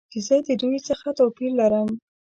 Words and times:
چې 0.11 0.19
زه 0.27 0.35
د 0.47 0.49
دوی 0.61 0.77
څخه 0.87 1.07
توپیر 1.19 1.51
لرم. 1.59 1.89